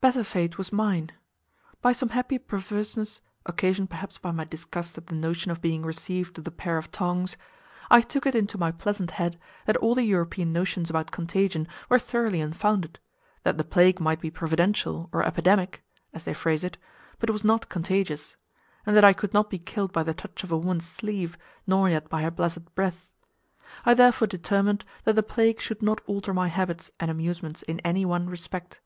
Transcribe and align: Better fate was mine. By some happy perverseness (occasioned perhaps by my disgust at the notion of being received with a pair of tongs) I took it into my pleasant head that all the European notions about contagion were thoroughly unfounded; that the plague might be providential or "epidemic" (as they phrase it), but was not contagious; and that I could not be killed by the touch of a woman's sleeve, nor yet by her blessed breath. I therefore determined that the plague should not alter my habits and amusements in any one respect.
Better 0.00 0.22
fate 0.22 0.58
was 0.58 0.72
mine. 0.72 1.10
By 1.82 1.90
some 1.90 2.10
happy 2.10 2.38
perverseness 2.38 3.20
(occasioned 3.46 3.90
perhaps 3.90 4.16
by 4.16 4.30
my 4.30 4.44
disgust 4.44 4.96
at 4.96 5.08
the 5.08 5.16
notion 5.16 5.50
of 5.50 5.60
being 5.60 5.82
received 5.84 6.38
with 6.38 6.46
a 6.46 6.52
pair 6.52 6.78
of 6.78 6.92
tongs) 6.92 7.36
I 7.90 8.00
took 8.00 8.26
it 8.26 8.36
into 8.36 8.58
my 8.58 8.70
pleasant 8.70 9.10
head 9.10 9.40
that 9.66 9.76
all 9.78 9.96
the 9.96 10.04
European 10.04 10.52
notions 10.52 10.88
about 10.88 11.10
contagion 11.10 11.66
were 11.88 11.98
thoroughly 11.98 12.40
unfounded; 12.40 13.00
that 13.42 13.58
the 13.58 13.64
plague 13.64 13.98
might 13.98 14.20
be 14.20 14.30
providential 14.30 15.08
or 15.10 15.24
"epidemic" 15.24 15.82
(as 16.14 16.22
they 16.22 16.32
phrase 16.32 16.62
it), 16.62 16.78
but 17.18 17.30
was 17.30 17.42
not 17.42 17.68
contagious; 17.68 18.36
and 18.86 18.94
that 18.94 19.04
I 19.04 19.12
could 19.12 19.34
not 19.34 19.50
be 19.50 19.58
killed 19.58 19.92
by 19.92 20.04
the 20.04 20.14
touch 20.14 20.44
of 20.44 20.52
a 20.52 20.56
woman's 20.56 20.86
sleeve, 20.88 21.36
nor 21.66 21.90
yet 21.90 22.08
by 22.08 22.22
her 22.22 22.30
blessed 22.30 22.72
breath. 22.76 23.08
I 23.84 23.94
therefore 23.94 24.28
determined 24.28 24.84
that 25.02 25.16
the 25.16 25.24
plague 25.24 25.60
should 25.60 25.82
not 25.82 26.02
alter 26.06 26.32
my 26.32 26.46
habits 26.46 26.92
and 27.00 27.10
amusements 27.10 27.62
in 27.62 27.80
any 27.80 28.04
one 28.04 28.28
respect. 28.30 28.80